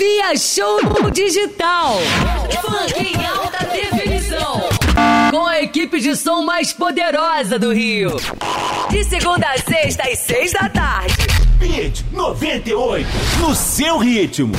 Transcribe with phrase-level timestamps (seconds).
[0.00, 0.80] Via Show
[1.12, 1.98] Digital.
[2.48, 4.62] É funk em alta definição.
[5.30, 8.16] Com a equipe de som mais poderosa do Rio.
[8.88, 11.14] De segunda a sexta às seis da tarde.
[11.60, 13.06] Hit 98.
[13.40, 14.54] No seu ritmo.